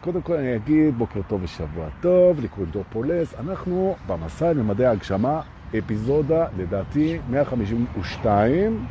[0.00, 3.34] קודם כל אני אגיד בוקר טוב ושבוע טוב, ליקוד דור פולס.
[3.40, 5.40] אנחנו במסע למדעי ההגשמה,
[5.78, 8.86] אפיזודה לדעתי 152,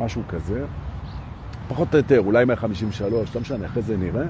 [0.00, 0.64] משהו כזה.
[1.68, 4.26] פחות או יותר, אולי 153, לא משנה, אחרי זה נראה.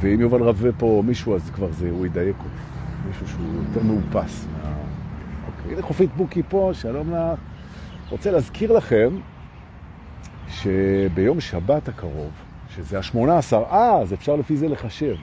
[0.00, 2.48] ואם יובל רווה פה מישהו, אז כבר זה, הוא ידייק אותי.
[3.06, 4.46] מישהו שהוא יותר מאופס.
[5.46, 7.38] אוקיי, הנה חופית בוקי פה, שלום לך.
[8.10, 9.08] רוצה להזכיר לכם
[10.48, 12.30] שביום שבת הקרוב,
[12.76, 15.14] שזה ה-18, אה, אז אפשר לפי זה לחשב,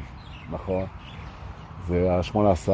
[0.52, 0.86] נכון?
[1.88, 2.70] זה ה-18.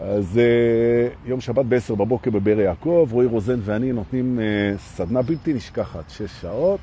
[0.00, 5.54] אז uh, יום שבת ב-10 בבוקר בבר יעקב, רועי רוזן ואני נותנים uh, סדנה בלתי
[5.54, 6.80] נשכחת, 6 שעות,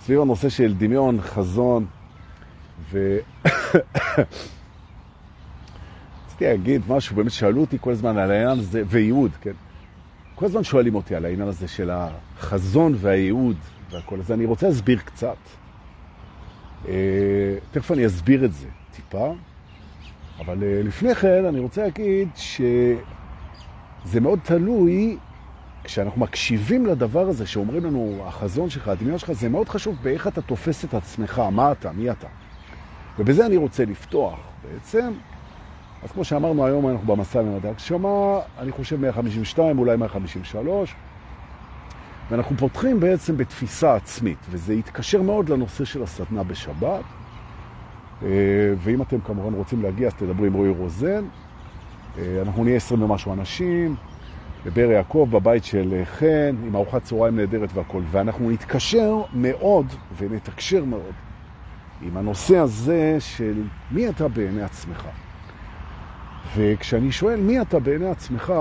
[0.00, 1.86] סביב הנושא של דמיון, חזון,
[2.90, 3.18] ו...
[6.26, 9.52] רציתי להגיד משהו, באמת שאלו אותי כל הזמן על העניין הזה, וייעוד, כן?
[10.34, 13.56] כל הזמן שואלים אותי על העניין הזה של החזון והייעוד
[13.90, 14.34] והכל הזה.
[14.34, 15.36] אני רוצה להסביר קצת.
[16.88, 19.34] אה, תכף אני אסביר את זה טיפה,
[20.38, 25.16] אבל אה, לפני כן אני רוצה להגיד שזה מאוד תלוי
[25.84, 30.42] כשאנחנו מקשיבים לדבר הזה, שאומרים לנו, החזון שלך, הדמיון שלך, זה מאוד חשוב באיך אתה
[30.42, 32.26] תופס את עצמך, מה אתה, מי אתה.
[33.18, 35.12] ובזה אני רוצה לפתוח בעצם.
[36.02, 40.94] אז כמו שאמרנו היום, אנחנו במסע למדע הגשמה, אני חושב 152, אולי 153,
[42.30, 47.04] ואנחנו פותחים בעצם בתפיסה עצמית, וזה יתקשר מאוד לנושא של הסדנה בשבת.
[48.22, 48.28] אה,
[48.78, 51.24] ואם אתם כמובן רוצים להגיע, אז תדברו עם רועי רוזן.
[52.18, 53.96] אה, אנחנו נהיה 20 ומשהו אנשים,
[54.66, 58.02] בבר יעקב, בבית של חן, עם ארוחת צהריים נהדרת והכל.
[58.10, 61.12] ואנחנו נתקשר מאוד ונתקשר מאוד
[62.02, 65.06] עם הנושא הזה של מי אתה בעיני עצמך.
[66.56, 68.52] וכשאני שואל מי אתה בעיני עצמך,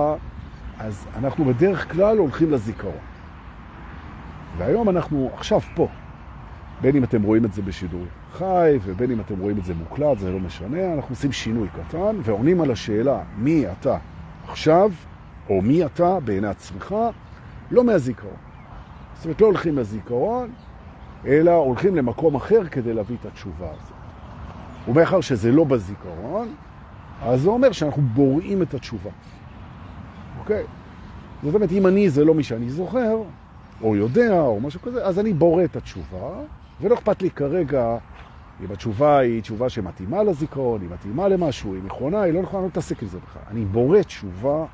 [0.79, 3.18] אז אנחנו בדרך כלל הולכים לזיכרון.
[4.57, 5.87] והיום אנחנו עכשיו פה.
[6.81, 10.19] בין אם אתם רואים את זה בשידור חי, ובין אם אתם רואים את זה מוקלט,
[10.19, 13.97] זה לא משנה, אנחנו עושים שינוי קטן, ועונים על השאלה מי אתה
[14.47, 14.91] עכשיו,
[15.49, 16.95] או מי אתה בעיני עצמך,
[17.71, 18.33] לא מהזיכרון.
[19.15, 20.49] זאת אומרת, לא הולכים לזיכרון,
[21.25, 23.93] אלא הולכים למקום אחר כדי להביא את התשובה הזאת.
[24.87, 26.53] ומאחר שזה לא בזיכרון,
[27.21, 29.09] אז זה אומר שאנחנו בוראים את התשובה.
[30.39, 30.63] אוקיי?
[31.43, 33.17] זאת אומרת, אם אני זה לא מי שאני זוכר,
[33.81, 36.29] או יודע, או משהו כזה, אז אני בורא את התשובה,
[36.81, 37.97] ולא אכפת לי כרגע
[38.61, 42.63] אם התשובה היא תשובה שמתאימה לזיכרון, היא מתאימה למשהו, היא נכונה, היא לא נכונה, אני
[42.63, 43.41] לא מתעסק עם זה בכלל.
[43.47, 44.65] אני בורא תשובה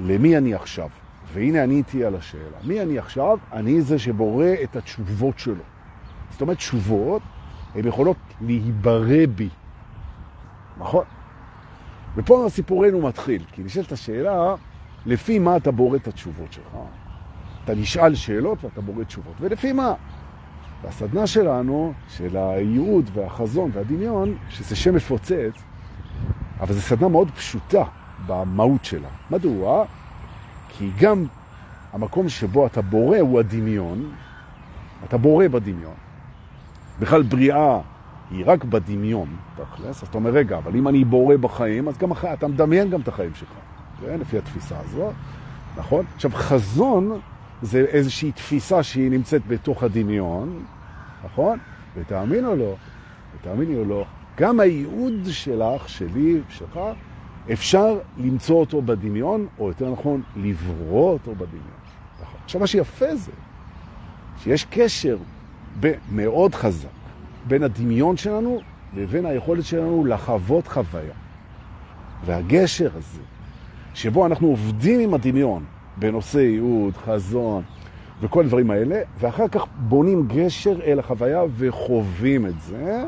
[0.00, 0.88] למי אני עכשיו.
[1.32, 2.56] והנה עניתי על השאלה.
[2.64, 3.38] מי אני עכשיו?
[3.52, 5.62] אני זה שבורא את התשובות שלו.
[6.30, 7.22] זאת אומרת, תשובות,
[7.74, 9.48] הן יכולות להיברא בי.
[10.78, 11.04] נכון?
[12.16, 14.54] ופה סיפורנו מתחיל, כי נשאלת השאלה,
[15.06, 16.76] לפי מה אתה בורא את התשובות שלך?
[17.66, 19.94] אתה נשאל שאלות ואתה בורא תשובות, ולפי מה?
[20.82, 25.62] והסדנה שלנו, של הייעוד והחזון והדמיון, שזה שם מפוצץ,
[26.60, 27.84] אבל זו סדנה מאוד פשוטה
[28.26, 29.08] במהות שלה.
[29.30, 29.84] מדוע?
[30.68, 31.24] כי גם
[31.92, 34.12] המקום שבו אתה בורא הוא הדמיון,
[35.04, 35.94] אתה בורא בדמיון.
[37.00, 37.80] בכלל בריאה
[38.30, 42.10] היא רק בדמיון, תכלס, אז אתה אומר, רגע, אבל אם אני בורא בחיים, אז גם
[42.10, 43.48] אחרי, אתה מדמיין גם את החיים שלך,
[44.00, 44.20] כן?
[44.20, 45.14] לפי התפיסה הזאת,
[45.76, 46.04] נכון?
[46.14, 47.20] עכשיו, חזון
[47.62, 50.64] זה איזושהי תפיסה שהיא נמצאת בתוך הדמיון,
[51.24, 51.58] נכון?
[51.96, 52.74] ותאמין או לא,
[53.34, 54.04] ותאמיני או לא,
[54.36, 56.80] גם הייעוד שלך, שלי, שלך,
[57.52, 61.76] אפשר למצוא אותו בדמיון, או יותר נכון, לברוא אותו בדמיון.
[62.22, 62.40] נכון.
[62.44, 63.32] עכשיו, מה שיפה זה
[64.42, 65.16] שיש קשר
[66.10, 66.88] מאוד חזק
[67.46, 68.60] בין הדמיון שלנו
[68.96, 71.14] לבין היכולת שלנו לחוות חוויה.
[72.24, 73.20] והגשר הזה,
[73.94, 75.64] שבו אנחנו עובדים עם הדמיון
[75.96, 77.62] בנושא ייעוד, חזון
[78.20, 83.04] וכל הדברים האלה, ואחר כך בונים גשר אל החוויה וחווים את זה.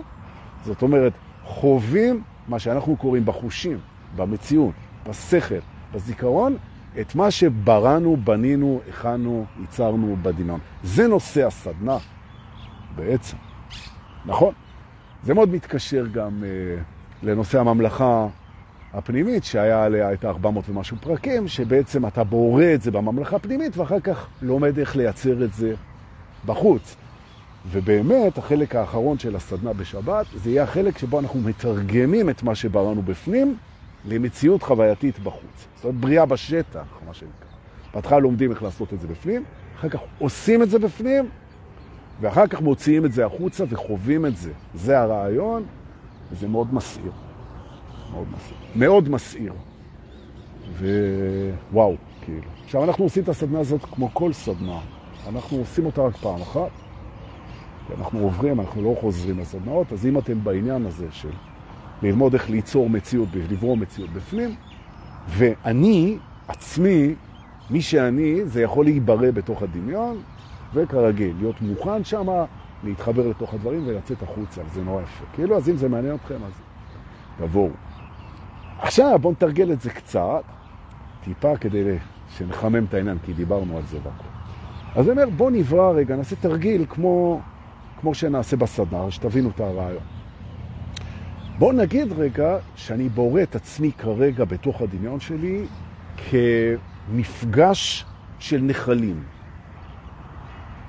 [0.65, 1.13] זאת אומרת,
[1.45, 3.79] חווים מה שאנחנו קוראים בחושים,
[4.17, 4.75] במציאות,
[5.09, 5.59] בשכל,
[5.95, 6.57] בזיכרון,
[7.01, 10.61] את מה שבראנו, בנינו, הכנו, ייצרנו בדמיון.
[10.83, 11.97] זה נושא הסדנה
[12.97, 13.37] בעצם.
[14.27, 14.55] נכון?
[15.23, 16.83] זה מאוד מתקשר גם אה,
[17.23, 18.27] לנושא הממלכה
[18.95, 24.01] הפנימית, שהיה עליה את ה-400 ומשהו פרקים, שבעצם אתה בורא את זה בממלכה הפנימית, ואחר
[24.01, 25.75] כך לומד איך לייצר את זה
[26.47, 26.97] בחוץ.
[27.71, 33.03] ובאמת, החלק האחרון של הסדנה בשבת, זה יהיה החלק שבו אנחנו מתרגמים את מה שבראנו
[33.03, 33.57] בפנים
[34.05, 35.67] למציאות חווייתית בחוץ.
[35.75, 37.49] זאת אומרת, בריאה בשטח, מה שנקרא.
[37.95, 39.45] בהתחלה לומדים איך לעשות את זה בפנים,
[39.79, 41.29] אחר כך עושים את זה בפנים,
[42.21, 44.51] ואחר כך מוציאים את זה החוצה וחווים את זה.
[44.75, 45.65] זה הרעיון,
[46.33, 47.13] וזה מאוד מסעיר.
[48.13, 48.59] מאוד מסעיר.
[48.77, 49.53] מאוד מסעיר.
[51.73, 52.49] ווואו, כאילו.
[52.65, 54.79] עכשיו, אנחנו עושים את הסדנה הזאת כמו כל סדנה.
[55.29, 56.71] אנחנו עושים אותה רק פעם אחת,
[57.87, 61.31] כי אנחנו עוברים, אנחנו לא חוזרים לסדנאות, אז אם אתם בעניין הזה של
[62.03, 64.55] ללמוד איך ליצור מציאות, לברוא מציאות בפנים,
[65.29, 66.19] ואני
[66.49, 67.15] עצמי,
[67.71, 70.23] מי שאני, זה יכול להיברא בתוך הדמיון,
[70.75, 72.27] וכרגיל, להיות מוכן שם,
[72.85, 75.25] להתחבר לתוך הדברים ולצאת החוצה, זה נורא יפה.
[75.33, 76.53] כאילו, אז אם זה מעניין אתכם, אז
[77.39, 77.71] תבואו.
[78.79, 80.43] עכשיו בואו נתרגל את זה קצת,
[81.25, 81.97] טיפה כדי
[82.37, 84.29] שנחמם את העניין, כי דיברנו על זה והכל.
[84.97, 87.41] אז אני אומר, בואו נברא רגע, נעשה תרגיל כמו,
[88.01, 90.03] כמו שנעשה בסדנר, שתבינו את הרעיון.
[91.59, 95.65] בואו נגיד רגע שאני בורא את עצמי כרגע בתוך הדמיון שלי
[96.31, 98.05] כמפגש
[98.39, 99.23] של נחלים.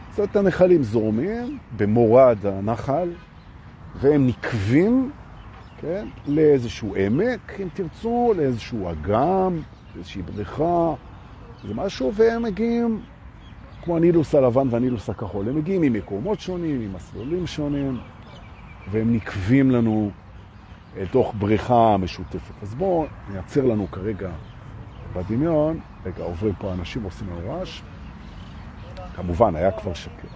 [0.09, 3.09] זאת אומרת, הנחלים זורמים במורד הנחל,
[3.95, 5.11] והם נקבים
[5.81, 9.59] כן, לאיזשהו עמק, אם תרצו, לאיזשהו אגם,
[9.95, 10.93] לאיזושהי בריכה,
[11.67, 13.01] זה משהו, והם מגיעים,
[13.83, 17.99] כמו הנילוס הלבן והנילוס הכחול, הם מגיעים ממקומות שונים, ממסלולים שונים,
[18.91, 20.11] והם נקבים לנו
[20.97, 22.53] אל תוך בריכה משותפת.
[22.61, 24.29] אז בואו נייצר לנו כרגע
[25.13, 27.81] בדמיון, רגע, עוברים פה אנשים, עושים לנו רעש.
[29.15, 30.27] כמובן, היה כבר שקר,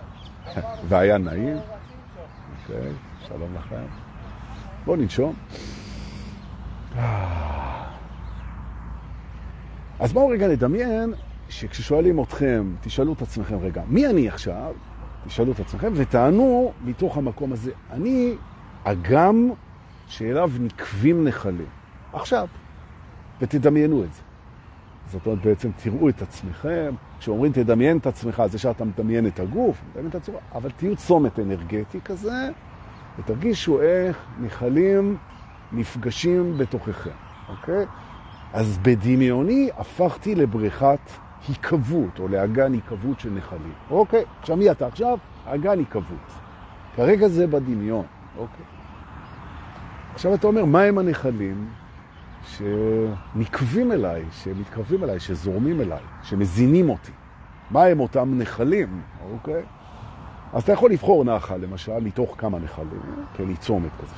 [0.88, 1.58] והיה נעים.
[2.62, 2.92] אוקיי,
[3.28, 4.03] שלום לכם.
[4.86, 5.34] בואו ננשום.
[10.00, 11.14] אז בואו רגע נדמיין
[11.50, 14.74] שכששואלים אתכם, תשאלו את עצמכם רגע, מי אני עכשיו?
[15.28, 18.36] תשאלו את עצמכם ותענו מתוך המקום הזה, אני
[18.84, 19.50] אגם
[20.08, 21.68] שאליו נקבים נחלים.
[22.14, 22.48] עכשיו,
[23.42, 24.22] ותדמיינו את זה.
[25.12, 29.82] זאת אומרת, בעצם תראו את עצמכם, כשאומרים תדמיין את עצמך, זה שאתה מדמיין את הגוף,
[29.90, 32.50] מדמיין את הצורה, אבל תהיו צומת אנרגטי כזה,
[33.20, 35.18] ותרגישו איך נחלים
[35.72, 37.12] נפגשים בתוככם,
[37.50, 37.86] אוקיי?
[38.54, 41.00] אז בדמיוני הפכתי לבריכת
[41.48, 43.74] היקוות, או לאגן היקוות של נחלים.
[43.90, 45.18] אוקיי, עכשיו מי אתה עכשיו?
[45.46, 46.32] אגן היקוות.
[46.96, 48.06] כרגע זה בדמיון,
[48.38, 48.66] אוקיי.
[50.14, 51.70] עכשיו אתה אומר, מה הם הנחלים
[52.46, 57.12] שנקבים אליי, שמתקרבים אליי, שזורמים אליי, שמזינים אותי?
[57.72, 59.02] מה הם אותם נחלים,
[59.32, 59.64] אוקיי?
[60.54, 63.02] אז אתה יכול לבחור נחל, למשל, מתוך כמה נחלים,
[63.38, 64.16] כן, צומת כזה.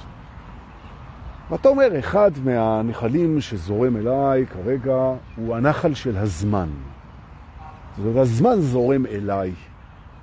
[1.50, 6.70] ואתה אומר, אחד מהנחלים שזורם אליי כרגע הוא הנחל של הזמן.
[7.98, 9.52] זאת אומרת, הזמן זורם אליי.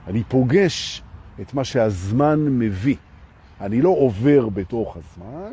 [0.07, 1.03] אני פוגש
[1.41, 2.97] את מה שהזמן מביא.
[3.61, 5.53] אני לא עובר בתוך הזמן,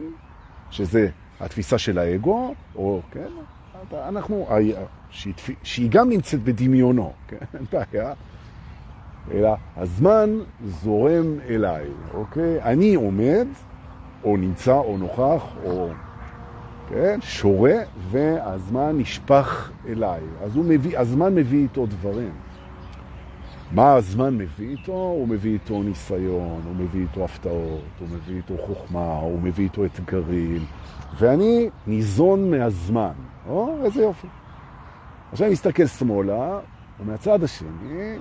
[0.71, 1.09] שזה
[1.39, 3.27] התפיסה של האגו, או, כן,
[3.93, 4.47] אנחנו,
[5.63, 7.37] שהיא, גם נמצאת בדמיונו, כן,
[7.71, 8.13] בעיה,
[9.31, 10.29] אלא הזמן
[10.65, 12.61] זורם אליי, אוקיי?
[12.61, 13.47] אני עומד,
[14.23, 15.89] או נמצא, או נוכח, או
[16.89, 17.75] כן, שורה,
[18.11, 20.21] והזמן נשפך אליי.
[20.43, 22.31] אז מביא, הזמן מביא איתו דברים.
[23.71, 24.91] מה הזמן מביא איתו?
[24.91, 29.85] הוא מביא איתו ניסיון, הוא מביא איתו הפתעות, הוא מביא איתו חוכמה, הוא מביא איתו
[29.85, 30.65] אתגרים,
[31.17, 33.13] ואני ניזון מהזמן.
[33.47, 34.27] או, איזה יופי.
[35.31, 36.59] עכשיו אני מסתכל שמאלה,
[36.99, 38.17] ומהצד השני,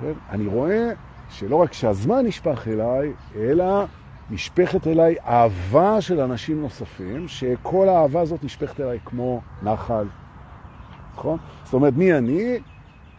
[0.00, 0.90] כן, אני רואה
[1.30, 3.84] שלא רק שהזמן נשפך אליי, אלא
[4.30, 10.04] נשפכת אליי אהבה של אנשים נוספים, שכל האהבה הזאת נשפכת אליי כמו נחל.
[11.14, 11.38] נכון?
[11.64, 12.58] זאת אומרת, מי אני?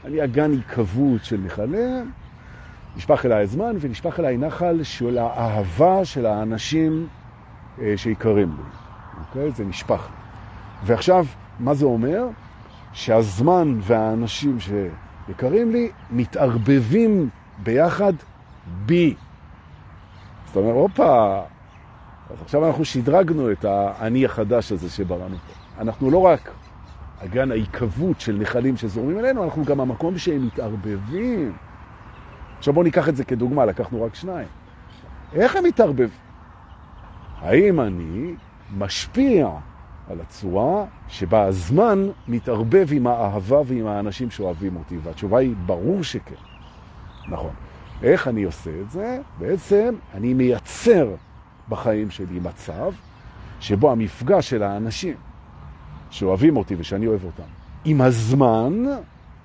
[0.05, 2.11] אני אגן עיקבות של נחלים,
[2.95, 7.07] נשפך אליי הזמן ונשפך אליי נחל של האהבה של האנשים
[7.81, 8.63] אה, שיקרים לי.
[9.19, 9.51] אוקיי?
[9.51, 10.07] זה נשפך.
[10.83, 11.25] ועכשיו,
[11.59, 12.27] מה זה אומר?
[12.93, 14.59] שהזמן והאנשים
[15.29, 17.29] שיקרים לי מתערבבים
[17.63, 18.13] ביחד
[18.85, 19.15] בי.
[20.45, 21.41] זאת אומרת, הופה,
[22.29, 25.35] אז עכשיו אנחנו שדרגנו את האני החדש הזה שבראנו.
[25.77, 26.51] אנחנו לא רק
[27.25, 31.53] אגן העיקבות של נחלים שזורמים אלינו, אנחנו גם המקום שהם מתערבבים.
[32.57, 34.47] עכשיו בואו ניקח את זה כדוגמה, לקחנו רק שניים.
[35.33, 36.09] איך הם מתערבב?
[37.41, 38.33] האם אני
[38.77, 39.49] משפיע
[40.09, 44.97] על הצורה שבה הזמן מתערבב עם האהבה ועם האנשים שאוהבים אותי?
[45.03, 46.35] והתשובה היא ברור שכן.
[47.29, 47.51] נכון.
[48.03, 49.19] איך אני עושה את זה?
[49.39, 51.07] בעצם אני מייצר
[51.69, 52.91] בחיים שלי מצב
[53.59, 55.15] שבו המפגש של האנשים
[56.09, 57.49] שאוהבים אותי ושאני אוהב אותם,
[57.85, 58.85] עם הזמן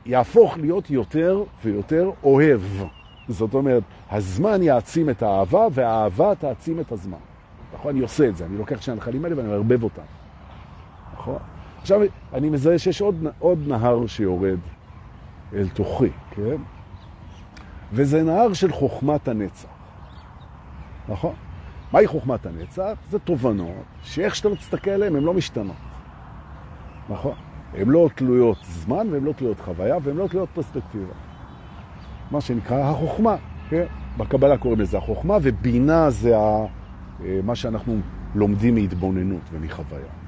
[0.06, 2.60] יהפוך להיות יותר ויותר אוהב.
[3.28, 7.18] זאת אומרת, הזמן יעצים את האהבה והאהבה תעצים את הזמן.
[7.74, 7.90] נכון?
[7.90, 10.02] אני עושה את זה, אני לוקח את הנחלים האלה ואני מרבב אותם.
[11.24, 11.38] נכון?
[11.80, 12.00] עכשיו,
[12.32, 14.58] אני מזהה שיש עוד, עוד נהר שיורד
[15.54, 16.56] אל תוכי, כן?
[17.92, 19.68] וזה נהר של חוכמת הנצח.
[21.08, 21.34] נכון?
[21.92, 22.92] מהי חוכמת הנצח?
[23.10, 25.76] זה תובנות שאיך שאתה תסתכל עליהן, הן לא משתנות.
[27.08, 27.34] נכון?
[27.74, 31.14] הן לא תלויות זמן, והן לא תלויות חוויה, והן לא תלויות פרספקטיבה.
[32.30, 33.36] מה שנקרא החוכמה,
[33.70, 33.84] כן?
[34.16, 36.66] בקבלה קוראים לזה החוכמה, ובינה זה ה,
[37.24, 38.00] אה, מה שאנחנו
[38.34, 40.23] לומדים מהתבוננות ומחוויה.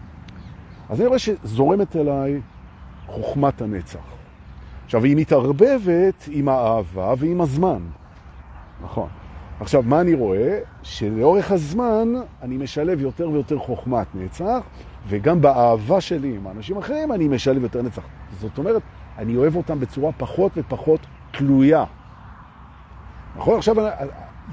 [0.90, 2.40] אז אני רואה שזורמת אליי
[3.06, 4.00] חוכמת הנצח.
[4.84, 7.82] עכשיו, היא מתערבבת עם האהבה ועם הזמן.
[8.82, 9.08] נכון.
[9.60, 10.58] עכשיו, מה אני רואה?
[10.82, 12.08] שלאורך הזמן
[12.42, 14.60] אני משלב יותר ויותר חוכמת נצח,
[15.08, 18.02] וגם באהבה שלי עם האנשים אחרים אני משלב יותר נצח.
[18.40, 18.82] זאת אומרת,
[19.18, 21.00] אני אוהב אותם בצורה פחות ופחות
[21.30, 21.84] תלויה.
[23.36, 23.58] נכון?
[23.58, 23.76] עכשיו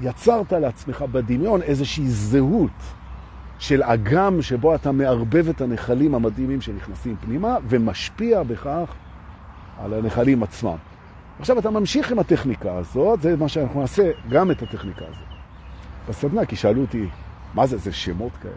[0.00, 2.70] יצרת לעצמך בדמיון איזושהי זהות
[3.58, 8.94] של אגם שבו אתה מערבב את הנחלים המדהימים שנכנסים פנימה ומשפיע בכך
[9.78, 10.76] על הנחלים עצמם.
[11.38, 15.28] עכשיו אתה ממשיך עם הטכניקה הזאת, זה מה שאנחנו נעשה, גם את הטכניקה הזאת.
[16.08, 17.08] בסדנה, כי שאלו אותי,
[17.54, 18.54] מה זה, זה שמות כאלה?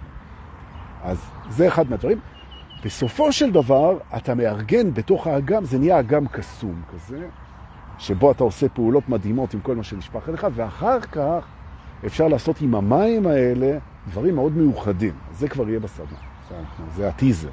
[1.03, 1.17] אז
[1.49, 2.19] זה אחד מהדברים.
[2.85, 7.27] בסופו של דבר, אתה מארגן בתוך האגם, זה נהיה אגם קסום כזה,
[7.97, 11.45] שבו אתה עושה פעולות מדהימות עם כל מה שנשפך אליך, ואחר כך
[12.05, 13.77] אפשר לעשות עם המים האלה
[14.07, 15.13] דברים מאוד מיוחדים.
[15.33, 16.17] זה כבר יהיה בסדנה,
[16.95, 17.49] זה, הטיזר.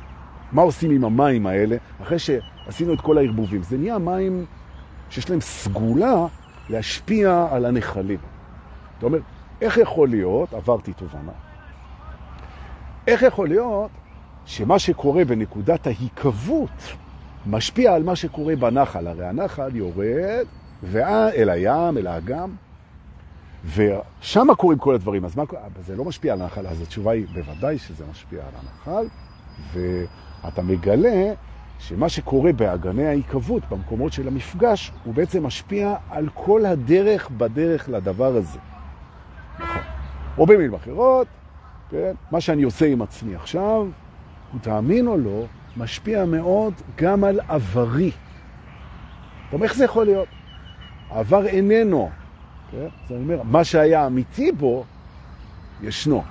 [0.53, 3.63] מה עושים עם המים האלה אחרי שעשינו את כל הערבובים?
[3.63, 4.45] זה נהיה מים
[5.11, 6.27] שיש להם סגולה
[6.71, 8.19] להשפיע על הנחלים.
[8.99, 9.19] אתה אומר,
[9.61, 11.33] איך יכול להיות, עברתי תובנה,
[13.07, 13.91] איך יכול להיות
[14.47, 16.95] שמה שקורה בנקודת ההיקוות
[17.47, 19.07] משפיע על מה שקורה בנחל?
[19.07, 20.47] הרי הנחל יורד
[20.83, 22.51] ואל הים, אל האגם,
[23.65, 25.25] ושם קורים כל הדברים.
[25.25, 25.45] אז מה,
[25.81, 29.07] זה לא משפיע על הנחל, אז התשובה היא בוודאי שזה משפיע על הנחל,
[29.73, 31.33] ואתה מגלה
[31.79, 38.37] שמה שקורה באגני ההיקוות, במקומות של המפגש, הוא בעצם משפיע על כל הדרך בדרך לדבר
[38.37, 38.59] הזה.
[39.59, 39.83] נכון.
[40.39, 41.27] או במילים אחרות,
[41.91, 42.13] כן?
[42.31, 43.87] מה שאני עושה עם עצמי עכשיו,
[44.53, 45.45] הוא תאמין או לא,
[45.77, 48.11] משפיע מאוד גם על עברי.
[48.11, 50.29] זאת אומרת, איך זה יכול להיות?
[51.11, 52.11] העבר איננו.
[52.71, 52.87] כן?
[53.05, 54.85] אז אני אומר, מה שהיה אמיתי בו,
[55.83, 56.23] ישנו.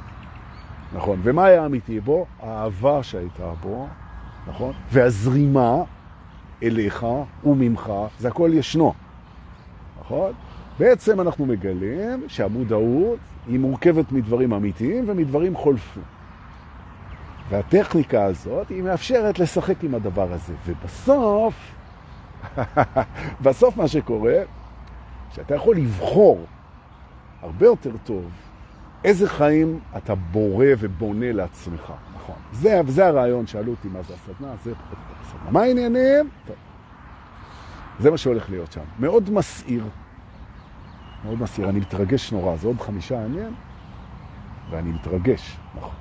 [0.94, 1.20] נכון.
[1.24, 2.26] ומה היה אמיתי בו?
[2.40, 3.88] האהבה שהייתה בו,
[4.48, 4.74] נכון?
[4.92, 5.84] והזרימה
[6.64, 7.06] אליך
[7.46, 8.94] וממך, זה הכל ישנו,
[10.00, 10.32] נכון?
[10.80, 16.04] בעצם אנחנו מגלים שהמודעות היא מורכבת מדברים אמיתיים ומדברים חולפים.
[17.50, 20.54] והטכניקה הזאת היא מאפשרת לשחק עם הדבר הזה.
[20.66, 21.54] ובסוף,
[23.44, 24.34] בסוף מה שקורה,
[25.36, 26.46] שאתה יכול לבחור
[27.42, 28.32] הרבה יותר טוב
[29.04, 31.94] איזה חיים אתה בורא ובונה לעצמך.
[32.16, 32.36] נכון.
[32.52, 34.74] זה, זה הרעיון, שאלו אותי מה זה הסדנה, זה
[35.22, 35.52] הסדנה.
[35.52, 36.30] מה העניינים?
[36.46, 36.56] טוב.
[38.00, 38.82] זה מה שהולך להיות שם.
[39.00, 39.86] מאוד מסעיר.
[41.26, 41.70] מאוד מסעיר.
[41.70, 42.56] אני מתרגש נורא.
[42.56, 43.56] זה עוד חמישה ימים,
[44.70, 45.58] ואני מתרגש.
[45.76, 45.96] נכון.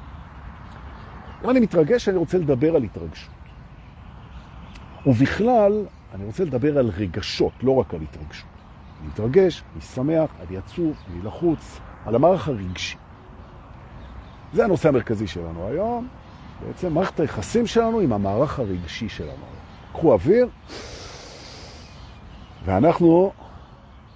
[1.44, 3.30] אם אני מתרגש, אני רוצה לדבר על התרגשות.
[5.06, 8.51] ובכלל, אני רוצה לדבר על רגשות, לא רק על התרגשות.
[9.02, 12.96] אני מתרגש, אני שמח, אני עצוב, אני לחוץ, על המערך הרגשי.
[14.52, 16.08] זה הנושא המרכזי שלנו היום,
[16.66, 19.44] בעצם מערכת היחסים שלנו עם המערך הרגשי שלנו.
[19.92, 20.48] קחו אוויר,
[22.64, 23.32] ואנחנו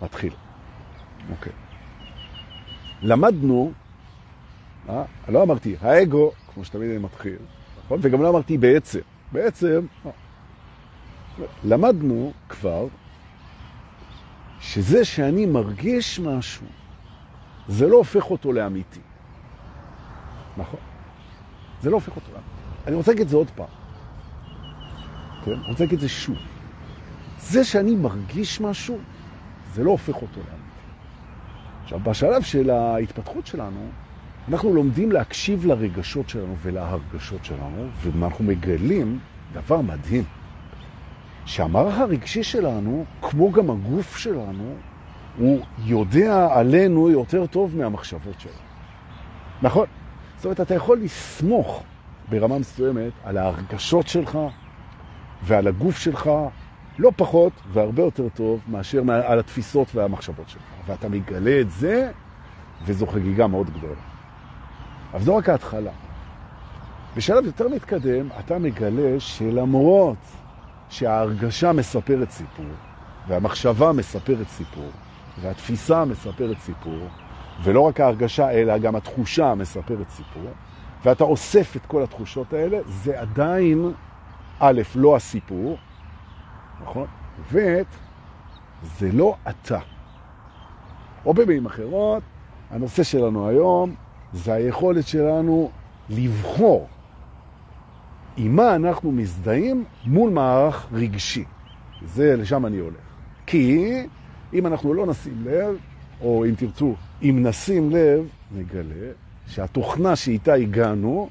[0.03, 0.33] נתחיל.
[1.31, 1.53] אוקיי.
[3.03, 3.73] למדנו,
[4.89, 5.05] אה?
[5.29, 7.39] לא אמרתי האגו, כמו שתמיד אני מתחיל,
[7.85, 7.99] נכון?
[8.03, 9.01] וגם לא אמרתי בעצם.
[9.33, 10.11] בעצם, לא.
[11.65, 12.87] למדנו כבר
[14.73, 16.67] שזה שאני מרגיש משהו,
[17.69, 19.01] זה לא הופך אותו לאמיתי.
[20.57, 20.81] נכון?
[21.83, 22.51] זה לא הופך אותו לאמיתי.
[22.87, 23.67] אני רוצה להגיד את זה עוד פעם.
[25.45, 25.53] כן?
[25.53, 26.37] אני רוצה להגיד את זה שוב.
[27.41, 28.99] זה שאני מרגיש משהו,
[29.75, 30.57] זה לא הופך אותו לאמיתי.
[31.83, 33.89] עכשיו, בשלב של ההתפתחות שלנו,
[34.49, 39.19] אנחנו לומדים להקשיב לרגשות שלנו ולהרגשות שלנו, ואנחנו מגלים
[39.53, 40.25] דבר מדהים.
[41.47, 44.75] שהמערך הרגשי שלנו, כמו גם הגוף שלנו,
[45.39, 48.55] הוא יודע עלינו יותר טוב מהמחשבות שלנו.
[49.63, 49.87] נכון?
[50.37, 51.83] זאת אומרת, אתה יכול לסמוך
[52.29, 54.39] ברמה מסוימת על ההרגשות שלך
[55.43, 56.31] ועל הגוף שלך,
[56.99, 60.63] לא פחות והרבה יותר טוב מאשר על התפיסות והמחשבות שלך.
[60.87, 62.11] ואתה מגלה את זה,
[62.85, 64.01] וזו חגיגה מאוד גדולה.
[65.13, 65.91] אבל זו רק ההתחלה.
[67.17, 70.17] בשלב יותר מתקדם, אתה מגלה שלמרות
[70.89, 72.67] שההרגשה מספרת סיפור,
[73.29, 74.91] והמחשבה מספרת סיפור,
[75.41, 77.09] והתפיסה מספרת סיפור,
[77.63, 80.43] ולא רק ההרגשה, אלא גם התחושה מספרת סיפור,
[81.05, 83.93] ואתה אוסף את כל התחושות האלה, זה עדיין,
[84.59, 85.77] א', לא הסיפור,
[86.83, 87.07] נכון?
[87.53, 87.83] וב',
[88.99, 89.79] זה לא אתה.
[91.27, 92.23] או במילים אחרות,
[92.71, 93.95] הנושא שלנו היום
[94.33, 95.71] זה היכולת שלנו
[96.11, 96.89] לבחור
[98.37, 101.45] עם מה אנחנו מזדהים מול מערך רגשי.
[102.05, 102.97] זה, לשם אני הולך.
[103.47, 103.93] כי
[104.53, 105.77] אם אנחנו לא נשים לב,
[106.21, 108.27] או אם תרצו, אם נשים לב,
[108.57, 109.13] נגלה
[109.47, 111.29] שהתוכנה שאיתה הגענו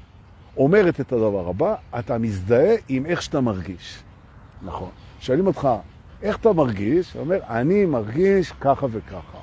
[0.56, 4.02] אומרת את הדבר הבא, אתה מזדהה עם איך שאתה מרגיש.
[4.62, 4.88] נכון.
[5.20, 5.68] שואלים אותך,
[6.22, 7.10] איך אתה מרגיש?
[7.10, 9.38] אתה אומר, אני מרגיש ככה וככה.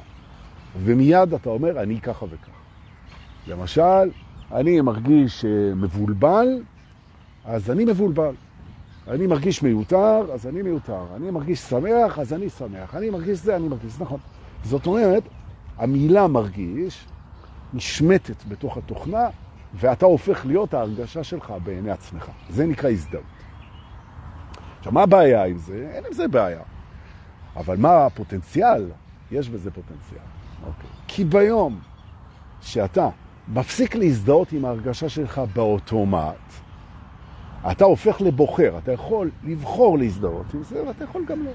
[0.84, 2.51] ומיד אתה אומר, אני ככה וככה.
[3.48, 4.10] למשל,
[4.51, 6.48] אני מרגיש אה, מבולבל,
[7.45, 8.33] אז אני מבולבל.
[9.07, 11.05] אני מרגיש מיותר, אז אני מיותר.
[11.15, 12.95] אני מרגיש שמח, אז אני שמח.
[12.95, 14.19] אני מרגיש זה, אני מרגיש, נכון.
[14.63, 15.23] זאת אומרת,
[15.77, 17.05] המילה מרגיש
[17.73, 19.27] נשמטת בתוך התוכנה,
[19.73, 22.29] ואתה הופך להיות ההרגשה שלך בעיני עצמך.
[22.50, 23.23] זה נקרא הזדהות.
[24.77, 25.89] עכשיו, מה הבעיה עם זה?
[25.93, 26.62] אין עם זה בעיה.
[27.55, 28.89] אבל מה הפוטנציאל?
[29.31, 30.19] יש בזה פוטנציאל.
[30.65, 30.89] אוקיי.
[31.07, 31.79] כי ביום
[32.62, 33.09] שאתה
[33.47, 36.35] מפסיק להזדהות עם ההרגשה שלך באוטומט,
[37.72, 41.51] אתה הופך לבוחר, אתה יכול לבחור להזדהות עם זה, ואתה יכול גם לא.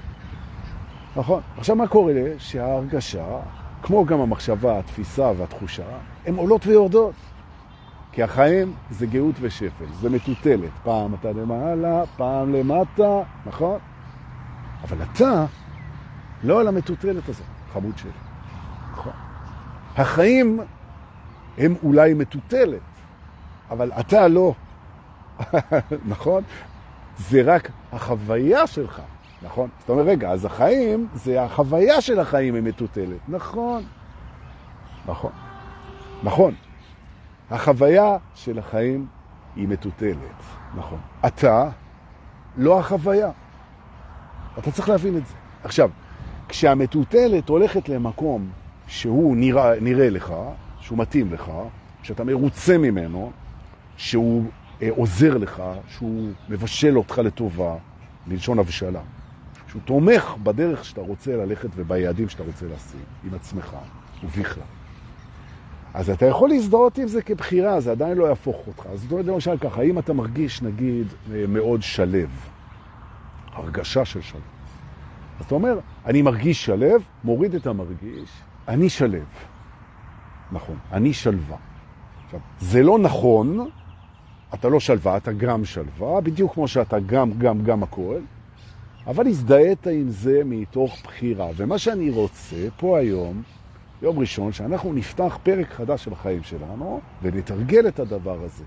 [1.15, 1.41] נכון?
[1.57, 2.21] עכשיו, מה קורה לי?
[2.37, 3.39] שההרגשה,
[3.81, 5.83] כמו גם המחשבה, התפיסה והתחושה,
[6.25, 7.13] הן עולות ויורדות.
[8.11, 10.69] כי החיים זה גאות ושפל, זה מטוטלת.
[10.83, 13.79] פעם אתה למעלה, פעם למטה, נכון?
[14.83, 15.45] אבל אתה
[16.43, 18.11] לא על המטוטלת הזאת, חמוד שלי.
[18.93, 19.11] נכון.
[19.97, 20.59] החיים
[21.57, 22.81] הם אולי מטוטלת,
[23.69, 24.53] אבל אתה לא.
[26.11, 26.43] נכון?
[27.17, 29.01] זה רק החוויה שלך,
[29.41, 29.69] נכון?
[29.79, 33.19] זאת אומרת, רגע, אז החיים, זה החוויה של החיים היא מטוטלת.
[33.27, 33.83] נכון.
[35.05, 35.31] נכון.
[36.23, 36.53] נכון.
[37.51, 39.07] החוויה של החיים
[39.55, 40.43] היא מטוטלת.
[40.75, 40.99] נכון.
[41.25, 41.69] אתה
[42.57, 43.31] לא החוויה.
[44.59, 45.33] אתה צריך להבין את זה.
[45.63, 45.89] עכשיו,
[46.47, 48.49] כשהמטוטלת הולכת למקום
[48.87, 50.33] שהוא נראה, נראה לך,
[50.79, 51.51] שהוא מתאים לך,
[52.03, 53.31] שאתה מרוצה ממנו,
[53.97, 54.43] שהוא
[54.89, 57.75] עוזר לך, שהוא מבשל אותך לטובה,
[58.27, 59.01] מלשון הבשלה,
[59.67, 63.75] שהוא תומך בדרך שאתה רוצה ללכת וביעדים שאתה רוצה להשיג, עם עצמך
[64.23, 64.63] ובכלל.
[65.93, 68.85] אז אתה יכול להזדהות עם זה כבחירה, זה עדיין לא יהפוך אותך.
[68.85, 72.29] אז זאת אומרת למשל ככה, אם אתה מרגיש, נגיד, אה, מאוד שלב,
[73.53, 74.41] הרגשה של שלב,
[75.39, 78.29] אז אתה אומר, אני מרגיש שלב, מוריד את המרגיש,
[78.67, 79.25] אני שלב.
[80.51, 81.57] נכון, אני שלווה.
[82.25, 83.69] עכשיו, זה לא נכון,
[84.53, 88.19] אתה לא שלווה, אתה גם שלווה, בדיוק כמו שאתה גם, גם, גם הכל,
[89.07, 91.47] אבל הזדהית עם זה מתוך בחירה.
[91.55, 93.41] ומה שאני רוצה פה היום,
[94.01, 98.63] יום ראשון, שאנחנו נפתח פרק חדש של החיים שלנו ונתרגל את הדבר הזה.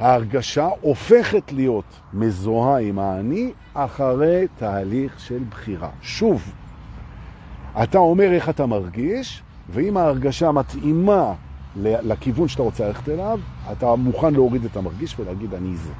[0.00, 5.90] ההרגשה הופכת להיות מזוהה עם האני אחרי תהליך של בחירה.
[6.02, 6.52] שוב,
[7.82, 11.34] אתה אומר איך אתה מרגיש, ואם ההרגשה מתאימה
[11.76, 13.40] לכיוון שאתה רוצה ללכת אליו,
[13.72, 15.92] אתה מוכן להוריד את המרגיש ולהגיד אני זה.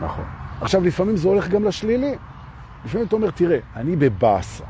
[0.00, 0.24] נכון.
[0.60, 2.14] עכשיו, לפעמים זה הולך גם לשלילי.
[2.84, 4.64] לפעמים אתה אומר, תראה, אני בבאסה.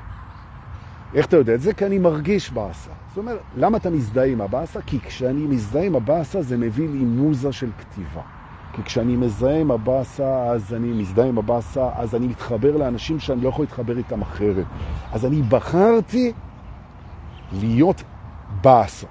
[1.14, 1.74] איך אתה יודע את זה?
[1.74, 2.90] כי אני מרגיש באסה.
[3.08, 4.82] זאת אומרת, למה אתה מזדהה עם הבאסה?
[4.82, 8.22] כי כשאני מזדהה עם הבאסה זה מביא לי מוזה של כתיבה.
[8.72, 13.40] כי כשאני מזהה עם הבאסה, אז אני מזדהה עם הבאסה, אז אני מתחבר לאנשים שאני
[13.40, 14.66] לא יכול להתחבר איתם אחרת.
[15.12, 16.32] אז אני בחרתי
[17.52, 18.02] להיות
[18.62, 19.06] באסה.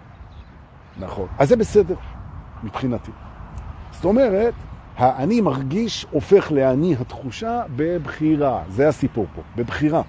[1.00, 1.28] נכון.
[1.40, 1.96] אז זה בסדר,
[2.64, 3.12] מבחינתי.
[3.92, 4.54] זאת אומרת,
[4.98, 8.64] האני מרגיש הופך לאני התחושה בבחירה.
[8.70, 10.02] זה הסיפור פה, בבחירה.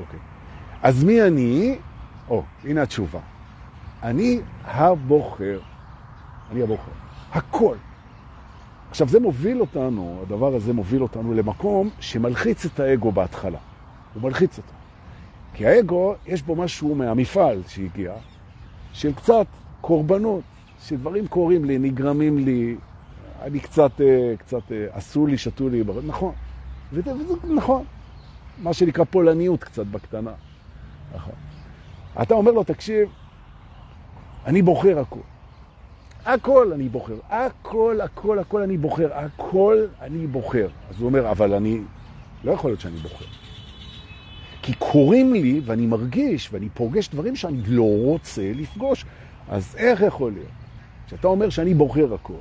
[0.00, 0.20] אוקיי.
[0.82, 1.78] אז מי אני?
[2.28, 3.18] או, הנה התשובה.
[4.02, 5.60] אני הבוחר.
[6.52, 6.90] אני הבוחר.
[7.32, 7.76] הכל.
[8.90, 13.58] עכשיו, זה מוביל אותנו, הדבר הזה מוביל אותנו למקום שמלחיץ את האגו בהתחלה.
[14.14, 14.72] הוא מלחיץ אותו.
[15.54, 18.12] כי האגו, יש בו משהו מהמפעל שהגיע,
[18.92, 19.46] של קצת
[19.80, 20.42] קורבנות,
[20.82, 22.76] שדברים קורים לי, נגרמים לי,
[23.42, 26.32] אני קצת, אה, קצת אה, עשו לי, שתו לי, נכון.
[26.92, 27.84] וזה, וזה נכון.
[28.58, 30.32] מה שנקרא פולניות קצת בקטנה.
[31.14, 31.34] נכון.
[32.22, 33.08] אתה אומר לו, תקשיב,
[34.46, 35.20] אני בוחר הכל.
[36.24, 37.16] הכל אני בוחר.
[37.28, 39.08] הכל, הכל, הכל אני בוחר.
[39.14, 40.68] הכל אני בוחר.
[40.90, 41.80] אז הוא אומר, אבל אני,
[42.44, 43.24] לא יכול להיות שאני בוחר.
[44.62, 49.04] כי קוראים לי ואני מרגיש ואני פוגש דברים שאני לא רוצה לפגוש.
[49.50, 50.48] אז איך יכול להיות?
[51.06, 52.32] שאתה אומר שאני בוחר הכל,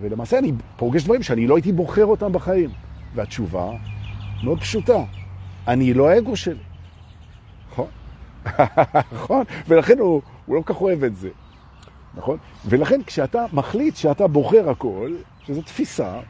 [0.00, 2.70] ולמעשה אני פוגש דברים שאני לא הייתי בוחר אותם בחיים.
[3.14, 3.70] והתשובה
[4.44, 5.04] מאוד פשוטה,
[5.68, 6.62] אני לא האגו שלי.
[7.70, 7.86] נכון?
[9.14, 9.44] נכון?
[9.68, 11.28] ולכן הוא, הוא לא כך אוהב את זה.
[12.14, 12.38] נכון?
[12.66, 15.12] ולכן כשאתה מחליט שאתה בוחר הכל,
[15.46, 16.20] שזו תפיסה,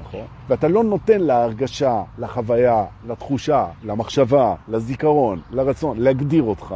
[0.00, 0.26] נכון?
[0.48, 6.74] ואתה לא נותן להרגשה, לחוויה, לתחושה, למחשבה, לזיכרון, לרצון, להגדיר אותך,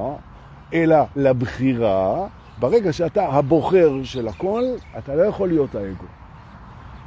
[0.72, 2.26] אלא לבחירה,
[2.58, 4.62] ברגע שאתה הבוחר של הכל,
[4.98, 6.04] אתה לא יכול להיות האגו.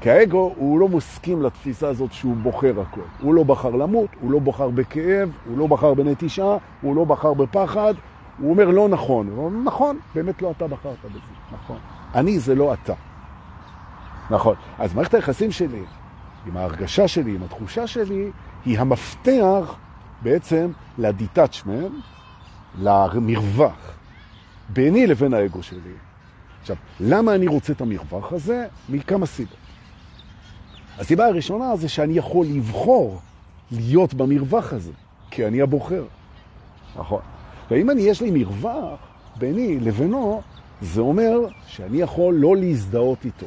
[0.01, 3.01] כי האגו הוא לא מוסכים לתפיסה הזאת שהוא בוחר הכל.
[3.21, 7.33] הוא לא בחר למות, הוא לא בחר בכאב, הוא לא בחר בנטישה, הוא לא בחר
[7.33, 7.93] בפחד,
[8.39, 9.27] הוא אומר לא נכון.
[9.27, 11.19] הוא אומר, נכון, באמת לא אתה בחרת בזה,
[11.51, 11.77] נכון.
[12.15, 12.93] אני זה לא אתה.
[14.29, 14.55] נכון.
[14.79, 15.83] אז מערכת היחסים שלי,
[16.47, 18.31] עם ההרגשה שלי, עם התחושה שלי,
[18.65, 19.75] היא המפתח
[20.21, 21.91] בעצם לדיטאצ'מנט,
[22.79, 23.98] למרווח,
[24.69, 25.93] ביני לבין האגו שלי.
[26.61, 28.67] עכשיו, למה אני רוצה את המרווח הזה?
[28.89, 29.57] מכמה סיבות.
[30.99, 33.21] הסיבה הראשונה זה שאני יכול לבחור
[33.71, 34.91] להיות במרווח הזה,
[35.31, 36.05] כי אני הבוחר.
[36.95, 37.21] נכון.
[37.71, 38.99] ואם אני, יש לי מרווח
[39.37, 40.41] ביני לבינו,
[40.81, 43.45] זה אומר שאני יכול לא להזדהות איתו.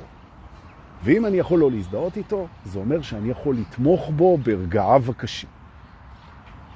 [1.05, 5.49] ואם אני יכול לא להזדהות איתו, זה אומר שאני יכול לתמוך בו ברגעיו הקשים.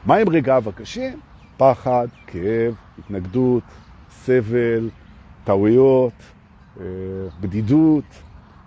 [0.05, 1.21] מה הם רגעיו הקשים?
[1.57, 3.63] פחד, כאב, התנגדות,
[4.25, 4.89] סבל,
[5.45, 6.13] טעויות,
[6.81, 6.85] אה,
[7.41, 8.05] בדידות,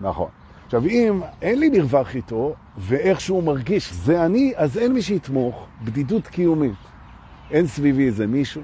[0.01, 0.29] נכון.
[0.65, 5.67] עכשיו, אם אין לי מרווח איתו, ואיך שהוא מרגיש, זה אני, אז אין מי שיתמוך,
[5.83, 6.73] בדידות קיומית.
[7.51, 8.61] אין סביבי איזה מישהו,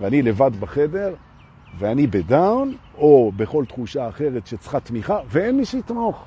[0.00, 1.14] ואני לבד בחדר,
[1.78, 6.24] ואני בדאון, או בכל תחושה אחרת שצריכה תמיכה, ואין מי שיתמוך.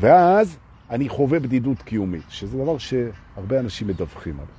[0.00, 0.58] ואז
[0.90, 4.57] אני חווה בדידות קיומית, שזה דבר שהרבה אנשים מדווחים עליו.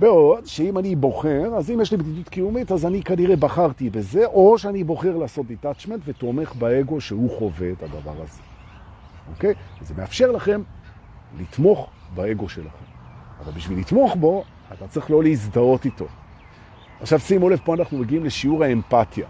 [0.00, 4.26] בעוד שאם אני בוחר, אז אם יש לי בדידות קיומית, אז אני כנראה בחרתי בזה,
[4.26, 8.42] או שאני בוחר לעשות דיטאצ'מנט ותומך באגו שהוא חווה את הדבר הזה.
[9.34, 9.54] אוקיי?
[9.80, 10.62] זה מאפשר לכם
[11.40, 12.84] לתמוך באגו שלכם.
[13.44, 16.06] אבל בשביל לתמוך בו, אתה צריך לא להזדהות איתו.
[17.00, 19.26] עכשיו שימו לב, פה אנחנו מגיעים לשיעור האמפתיה.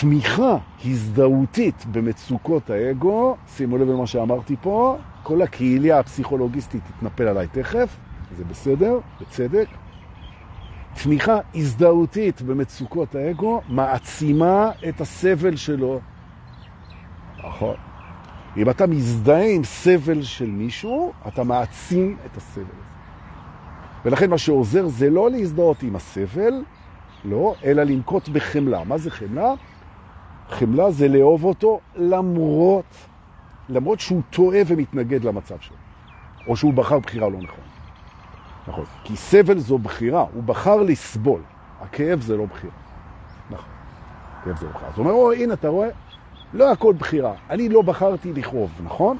[0.00, 7.96] תמיכה הזדהותית במצוקות האגו, שימו לב למה שאמרתי פה, כל הקהיליה הפסיכולוגיסטית תתנפל עליי תכף,
[8.36, 9.68] זה בסדר, בצדק.
[11.02, 16.00] תמיכה הזדהותית במצוקות האגו מעצימה את הסבל שלו.
[17.48, 17.74] נכון.
[18.56, 22.94] אם אתה מזדהה עם סבל של מישהו, אתה מעצים את הסבל הזה.
[24.04, 26.62] ולכן מה שעוזר זה לא להזדהות עם הסבל,
[27.24, 28.84] לא, אלא לנקוט בחמלה.
[28.84, 29.54] מה זה חמלה?
[30.50, 32.94] חמלה זה לאהוב אותו למרות,
[33.68, 35.76] למרות שהוא טועה ומתנגד למצב שלו,
[36.46, 37.64] או שהוא בחר בחירה לא נכון.
[38.68, 38.84] נכון.
[39.04, 41.40] כי סבל זו בחירה, הוא בחר לסבול.
[41.80, 42.72] הכאב זה לא בחירה.
[43.50, 43.70] נכון.
[44.44, 44.88] כאב זה לא בחירה.
[44.88, 45.88] אז הוא אומר, או, הנה, אתה רואה?
[46.54, 47.32] לא הכל בחירה.
[47.50, 49.16] אני לא בחרתי לכאוב, נכון?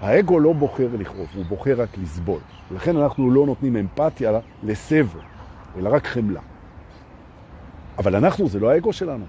[0.00, 2.40] האגו לא בוחר לכאוב, הוא בוחר רק לסבול.
[2.70, 5.20] לכן אנחנו לא נותנים אמפתיה לסבל,
[5.78, 6.40] אלא רק חמלה.
[7.98, 9.24] אבל אנחנו, זה לא האגו שלנו.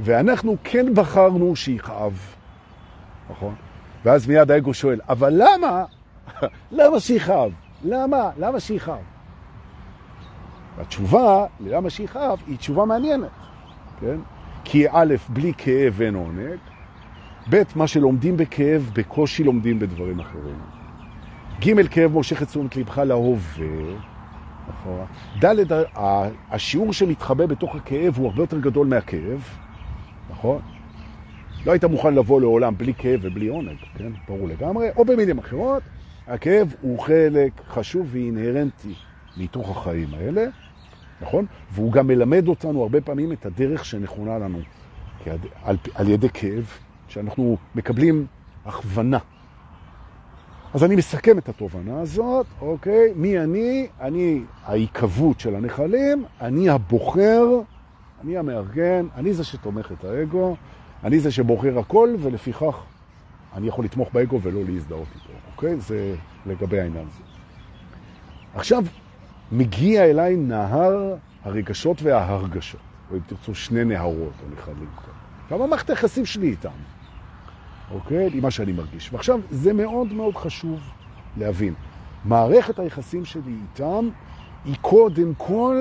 [0.00, 2.18] ואנחנו כן בחרנו שיכאב,
[3.30, 3.54] נכון?
[4.04, 5.84] ואז מיד האגו שואל, אבל למה?
[6.78, 7.52] למה שיכאב?
[7.84, 8.30] למה?
[8.38, 9.04] למה שיכאב?
[10.78, 13.30] התשובה ללמה שיכאב היא תשובה מעניינת,
[14.00, 14.16] כן?
[14.64, 16.58] כי א', בלי כאב אין עונג,
[17.50, 20.58] ב', מה שלומדים בכאב, בקושי לומדים בדברים אחרים.
[21.60, 23.66] ג', כאב מושך את תשומת לבך להווה,
[24.68, 25.06] נכון?
[25.44, 25.64] ד',
[26.50, 29.44] השיעור שמתחבא בתוך הכאב הוא הרבה יותר גדול מהכאב,
[30.30, 30.60] נכון?
[31.66, 34.12] לא היית מוכן לבוא לעולם בלי כאב ובלי עונג, כן?
[34.28, 34.88] ברור לגמרי.
[34.96, 35.82] או במילים אחרות,
[36.28, 38.94] הכאב הוא חלק חשוב ואינהרנטי
[39.36, 40.46] מתוך החיים האלה,
[41.20, 41.46] נכון?
[41.70, 44.58] והוא גם מלמד אותנו הרבה פעמים את הדרך שנכונה לנו
[45.62, 46.66] על, על ידי כאב,
[47.08, 48.26] שאנחנו מקבלים
[48.66, 49.18] הכוונה.
[50.74, 53.12] אז אני מסכם את התובנה הזאת, אוקיי?
[53.16, 53.86] מי אני?
[54.00, 57.44] אני העיקבות של הנחלים, אני הבוחר,
[58.24, 60.56] אני המארגן, אני זה שתומך את האגו,
[61.04, 62.82] אני זה שבוחר הכל, ולפיכך
[63.54, 65.27] אני יכול לתמוך באגו ולא להזדהות איתו,
[65.58, 65.80] אוקיי?
[65.80, 66.14] זה
[66.46, 67.22] לגבי העניין הזה.
[68.54, 68.84] עכשיו,
[69.52, 75.14] מגיע אליי נהר הרגשות וההרגשות, או אם תרצו שני נהרות או נחלים כאלה.
[75.48, 76.70] כמה מערכת היחסים שלי איתם,
[77.90, 78.30] אוקיי?
[78.32, 79.12] עם מה שאני מרגיש.
[79.12, 80.80] ועכשיו, זה מאוד מאוד חשוב
[81.36, 81.74] להבין.
[82.24, 84.08] מערכת היחסים שלי איתם
[84.64, 85.76] היא קודם כל,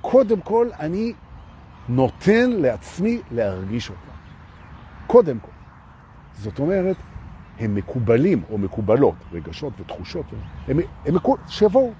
[0.00, 1.12] קודם כל אני
[1.88, 4.12] נותן לעצמי להרגיש אותה.
[5.06, 5.50] קודם כל.
[6.34, 6.96] זאת אומרת,
[7.60, 10.24] הם מקובלים או מקובלות, רגשות ותחושות,
[10.68, 11.36] הם, הם מקוב...
[11.48, 11.92] שיבואו.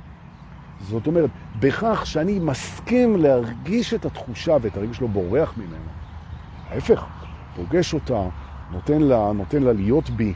[0.80, 5.90] זאת אומרת, בכך שאני מסכים להרגיש את התחושה ואת הרגש לא בורח ממנו,
[6.70, 7.06] ההפך,
[7.56, 8.22] פוגש אותה,
[8.70, 10.34] נותן לה, נותן לה להיות בי,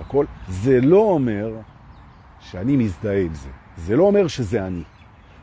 [0.00, 1.52] הכל, זה לא אומר
[2.40, 3.48] שאני מזדהה עם זה.
[3.76, 4.82] זה לא אומר שזה אני.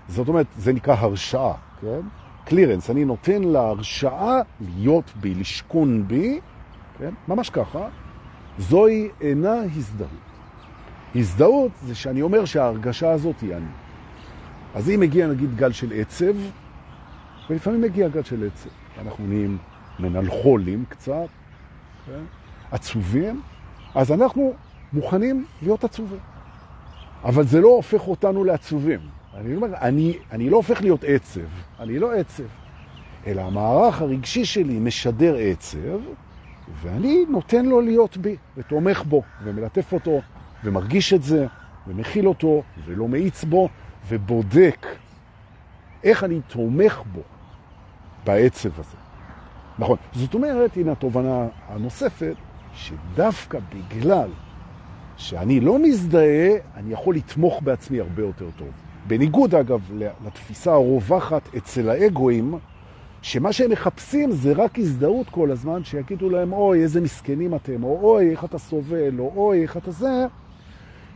[0.08, 2.00] זאת אומרת, זה נקרא הרשאה, כן?
[2.46, 6.40] קלירנס, אני נותן לה הרשאה להיות בי, לשכון בי,
[7.00, 7.14] כן?
[7.28, 7.88] ממש ככה,
[8.62, 10.10] זוהי אינה הזדהות.
[11.16, 13.66] הזדהות זה שאני אומר שההרגשה הזאת היא אני.
[14.76, 16.34] אז אם מגיע נגיד גל של עצב,
[17.50, 18.70] ולפעמים מגיע גל של עצב,
[19.02, 19.58] אנחנו נהיים
[20.00, 21.28] מנלחולים קצת,
[22.06, 22.24] כן?
[22.72, 23.42] עצובים,
[23.96, 24.54] אז אנחנו
[24.94, 26.20] מוכנים להיות עצובים.
[27.24, 29.00] אבל זה לא הופך אותנו לעצובים.
[29.34, 31.40] אני אומר, אני, אני לא הופך להיות עצב,
[31.80, 32.44] אני לא עצב,
[33.28, 36.00] אלא המערך הרגשי שלי משדר עצב,
[36.82, 40.22] ואני נותן לו להיות בי, ותומך בו, ומלטף אותו,
[40.64, 41.48] ומרגיש את זה,
[41.88, 43.70] ומכיל אותו, ולא מאיץ בו,
[44.08, 44.88] ובודק
[46.04, 47.22] איך אני תומך בו
[48.26, 48.98] בעצב הזה.
[49.80, 49.98] נכון.
[50.14, 52.36] זאת אומרת, הנה התובנה הנוספת,
[52.74, 54.30] שדווקא בגלל
[55.18, 58.68] שאני לא מזדהה, אני יכול לתמוך בעצמי הרבה יותר טוב.
[59.08, 59.92] בניגוד, אגב,
[60.26, 62.56] לתפיסה הרווחת אצל האגואים,
[63.22, 68.00] שמה שהם מחפשים זה רק הזדהות כל הזמן, שיגידו להם, אוי, איזה מסכנים אתם, או
[68.02, 70.26] אוי, איך אתה סובל, או אוי, איך אתה זה,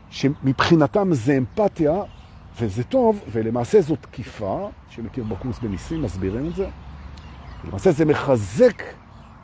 [0.10, 2.02] שמבחינתם זה אמפתיה,
[2.60, 6.68] וזה טוב, ולמעשה זאת תקיפה, שמכיר בקורס בניסים, מסבירים את זה.
[7.68, 8.84] למעשה זה מחזק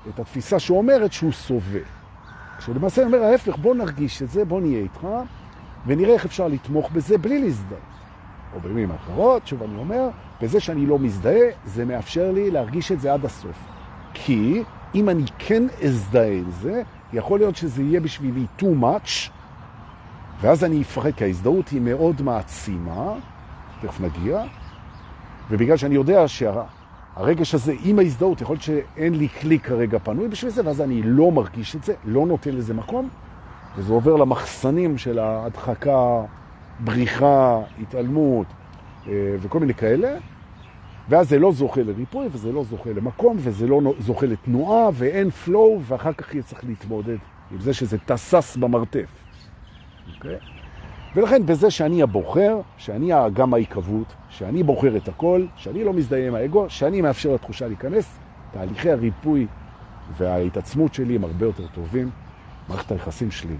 [0.09, 1.79] את התפיסה שאומרת שהוא סובל.
[2.57, 5.07] כשלמעשה אומר ההפך, בוא נרגיש את זה, בוא נהיה איתך,
[5.85, 7.79] ונראה איך אפשר לתמוך בזה בלי להזדהות.
[8.53, 10.09] או במילים אחרות, שוב אני אומר,
[10.41, 13.57] בזה שאני לא מזדהה, זה מאפשר לי להרגיש את זה עד הסוף.
[14.13, 14.63] כי
[14.95, 16.81] אם אני כן אזדהה עם זה,
[17.13, 19.29] יכול להיות שזה יהיה בשבילי too much,
[20.41, 23.13] ואז אני אפחד, כי ההזדהות היא מאוד מעצימה,
[23.81, 24.43] תכף נגיע,
[25.49, 30.51] ובגלל שאני יודע שהרגש הזה עם ההזדהות, יכול להיות שאין לי כלי כרגע פנוי בשביל
[30.51, 33.09] זה, ואז אני לא מרגיש את זה, לא נותן לזה מקום,
[33.75, 36.21] וזה עובר למחסנים של ההדחקה,
[36.79, 38.47] בריחה, התעלמות
[39.07, 40.17] אה, וכל מיני כאלה,
[41.09, 45.81] ואז זה לא זוכה לריפוי, וזה לא זוכה למקום, וזה לא זוכה לתנועה, ואין פלואו,
[45.81, 47.17] ואחר כך יהיה צריך להתמודד
[47.51, 49.09] עם זה שזה תסס במרתף.
[50.15, 50.37] אוקיי?
[51.15, 56.35] ולכן בזה שאני הבוחר, שאני גם העיקבות, שאני בוחר את הכל, שאני לא מזדהה עם
[56.35, 58.19] האגו, שאני מאפשר לתחושה להיכנס,
[58.51, 59.47] תהליכי הריפוי
[60.17, 62.09] וההתעצמות שלי הם הרבה יותר טובים.
[62.69, 63.55] מערכת היחסים שלי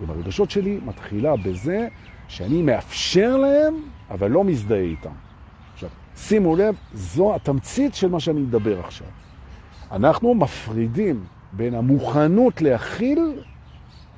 [0.00, 1.88] עם הרגשות שלי מתחילה בזה
[2.28, 3.74] שאני מאפשר להם,
[4.10, 5.10] אבל לא מזדהה איתם.
[6.16, 9.06] שימו לב, זו התמצית של מה שאני מדבר עכשיו.
[9.92, 13.42] אנחנו מפרידים בין המוכנות להכיל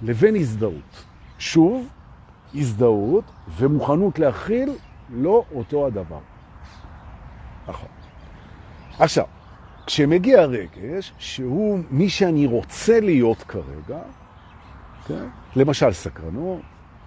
[0.03, 1.05] לבין הזדהות.
[1.39, 1.89] שוב,
[2.55, 3.25] הזדהות
[3.57, 4.71] ומוכנות להכיל
[5.11, 6.19] לא אותו הדבר.
[7.69, 7.89] נכון.
[8.99, 9.25] עכשיו,
[9.87, 13.99] כשמגיע הרגש, שהוא מי שאני רוצה להיות כרגע,
[15.07, 15.25] כן?
[15.57, 16.61] למשל סקרנות,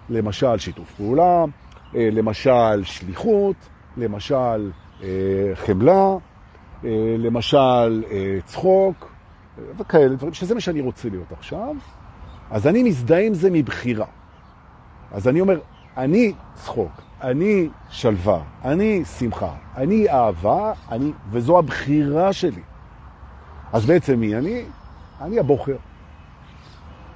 [0.08, 1.44] למשל שיתוף פעולה,
[1.94, 3.56] אה, למשל שליחות,
[3.98, 4.70] למשל
[5.02, 5.08] אה,
[5.54, 6.16] חמלה,
[6.84, 8.04] אה, למשל
[8.44, 9.12] צחוק,
[9.78, 11.74] וכאלה דברים, שזה מה שאני רוצה להיות עכשיו,
[12.50, 14.06] אז אני מזדהה עם זה מבחירה.
[15.12, 15.60] אז אני אומר,
[15.96, 22.62] אני צחוק, אני שלווה, אני שמחה, אני אהבה, אני, וזו הבחירה שלי.
[23.72, 24.64] אז בעצם מי אני?
[25.20, 25.76] אני הבוחר.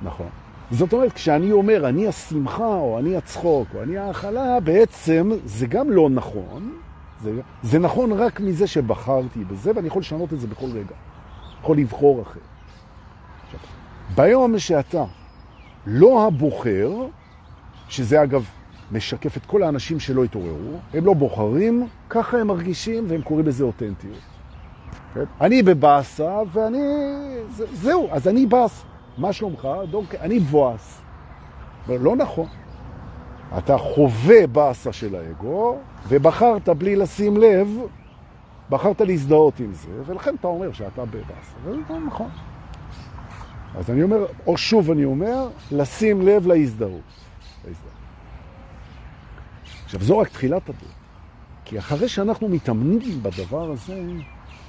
[0.02, 0.41] נכון.
[0.72, 5.90] זאת אומרת, כשאני אומר אני השמחה, או אני הצחוק, או אני האכלה, בעצם זה גם
[5.90, 6.72] לא נכון.
[7.22, 10.94] זה, זה נכון רק מזה שבחרתי בזה, ואני יכול לשנות את זה בכל רגע.
[11.60, 12.40] יכול לבחור אחר.
[14.14, 15.04] ביום שאתה
[15.86, 16.90] לא הבוחר,
[17.88, 18.44] שזה אגב
[18.92, 23.64] משקף את כל האנשים שלא התעוררו, הם לא בוחרים, ככה הם מרגישים והם קוראים לזה
[23.64, 24.18] אותנטיות.
[25.14, 25.24] כן?
[25.40, 26.78] אני בבאסה ואני...
[27.50, 28.84] זה, זהו, אז אני באס.
[29.18, 29.68] מה שלומך?
[29.90, 31.00] דוק, אני בואס.
[31.88, 32.46] לא נכון.
[33.58, 37.68] אתה חווה באסה של האגו, ובחרת בלי לשים לב,
[38.70, 41.56] בחרת להזדהות עם זה, ולכן אתה אומר שאתה בבאסה.
[41.64, 42.28] זה לא נכון.
[43.76, 47.00] אז אני אומר, או שוב אני אומר, לשים לב להזדהות.
[47.64, 47.92] להזדהות.
[49.84, 50.92] עכשיו, זו רק תחילת הדרך.
[51.64, 54.02] כי אחרי שאנחנו מתאמנים בדבר הזה,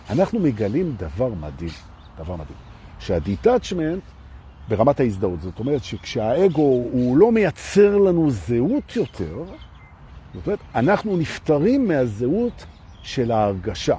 [0.10, 1.70] אנחנו מגלים דבר מדהים.
[2.18, 2.58] דבר מדהים.
[3.00, 4.04] שהדיטאצ'מנט
[4.68, 5.42] ברמת ההזדהות.
[5.42, 9.44] זאת אומרת שכשהאגו הוא לא מייצר לנו זהות יותר,
[10.34, 12.66] זאת אומרת, אנחנו נפטרים מהזהות
[13.02, 13.96] של ההרגשה.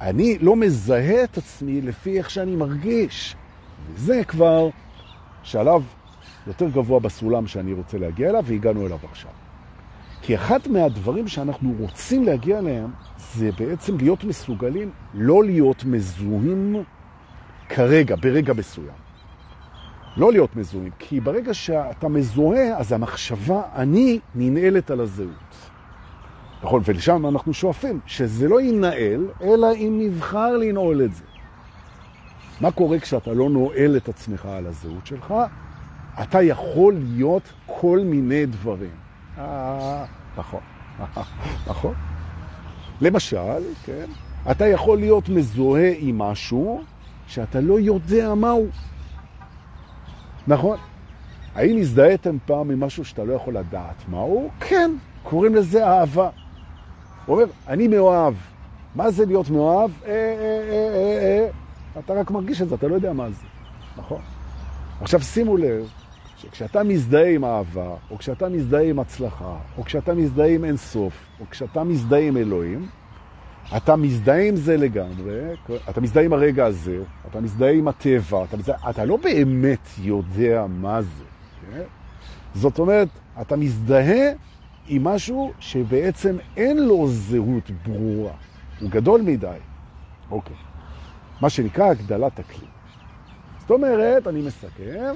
[0.00, 3.36] אני לא מזהה את עצמי לפי איך שאני מרגיש.
[3.94, 4.68] וזה כבר
[5.42, 5.82] שלב
[6.46, 9.30] יותר גבוה בסולם שאני רוצה להגיע אליו, והגענו אליו עכשיו.
[10.22, 12.90] כי אחד מהדברים שאנחנו רוצים להגיע אליהם,
[13.34, 16.76] זה בעצם להיות מסוגלים לא להיות מזוהים
[17.68, 19.07] כרגע, ברגע מסוים.
[20.18, 25.70] לא להיות מזוהים, כי ברגע שאתה מזוהה, אז המחשבה אני ננעלת על הזהות.
[26.62, 31.24] נכון, ולשם אנחנו שואפים, שזה לא ינעל, אלא אם נבחר לנעול את זה.
[32.60, 35.34] מה קורה כשאתה לא נועל את עצמך על הזהות שלך?
[36.22, 38.90] אתה יכול להיות כל מיני דברים.
[39.38, 40.04] אה,
[40.36, 40.60] נכון,
[41.70, 41.94] נכון.
[43.00, 44.06] למשל, כן,
[44.50, 46.82] אתה יכול להיות מזוהה עם משהו
[47.26, 48.66] שאתה לא יודע מהו.
[50.48, 50.78] נכון.
[51.54, 54.50] האם הזדהיתם פעם עם משהו שאתה לא יכול לדעת מהו?
[54.60, 54.90] כן,
[55.22, 56.30] קוראים לזה אהבה.
[57.26, 58.34] הוא אומר, אני מאוהב.
[58.94, 59.90] מה זה להיות מאוהב?
[60.06, 60.14] אה, אה,
[60.70, 61.46] אה, אה,
[61.96, 62.00] אה.
[62.00, 63.46] אתה רק מרגיש את זה, אתה לא יודע מה זה.
[63.96, 64.20] נכון?
[65.00, 65.88] עכשיו שימו לב,
[66.36, 71.44] שכשאתה מזדהה עם אהבה, או כשאתה מזדהה עם הצלחה, או כשאתה מזדהה עם אינסוף, או
[71.50, 72.88] כשאתה מזדהה עם אלוהים,
[73.76, 75.40] אתה מזדהה עם זה לגמרי,
[75.88, 76.98] אתה מזדהה עם הרגע הזה,
[77.30, 81.24] אתה מזדהה עם הטבע, אתה, מזדהה, אתה לא באמת יודע מה זה.
[81.72, 81.82] כן?
[82.54, 83.08] זאת אומרת,
[83.40, 84.32] אתה מזדהה
[84.88, 88.32] עם משהו שבעצם אין לו זהות ברורה.
[88.80, 89.58] הוא גדול מדי.
[90.30, 90.56] אוקיי.
[91.40, 92.66] מה שנקרא הגדלת הכלי.
[93.60, 95.14] זאת אומרת, אני מסכם,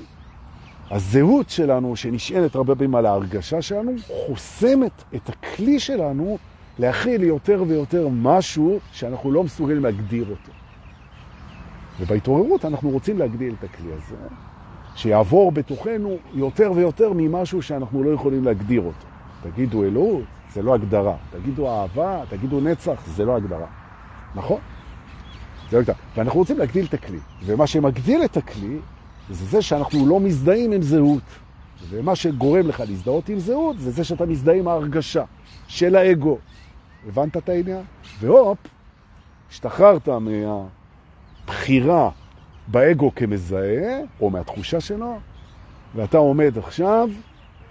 [0.90, 3.92] הזהות שלנו, שנשענת הרבה פעמים על ההרגשה שלנו,
[4.26, 6.38] חוסמת את הכלי שלנו
[6.78, 10.52] להכיל יותר ויותר משהו שאנחנו לא מסוגלים להגדיר אותו.
[12.00, 14.16] ובהתעוררות אנחנו רוצים להגדיל את הכלי הזה,
[14.96, 19.06] שיעבור בתוכנו יותר ויותר ממשהו שאנחנו לא יכולים להגדיר אותו.
[19.42, 21.16] תגידו אלוהות, זה לא הגדרה.
[21.30, 23.66] תגידו אהבה, תגידו נצח, זה לא הגדרה.
[24.34, 24.60] נכון?
[25.70, 25.96] זה לא הגדרה.
[26.16, 27.18] ואנחנו רוצים להגדיל את הכלי.
[27.44, 28.78] ומה שמגדיל את הכלי
[29.30, 31.22] זה זה שאנחנו לא מזדהים עם זהות.
[31.88, 35.24] ומה שגורם לך להזדהות עם זהות זה זה שאתה מזדהה עם ההרגשה
[35.68, 36.38] של האגו.
[37.08, 37.82] הבנת את העניין?
[38.20, 38.58] והופ,
[39.50, 42.10] השתחררת מהבחירה
[42.66, 45.18] באגו כמזהה, או מהתחושה שלו,
[45.94, 47.08] ואתה עומד עכשיו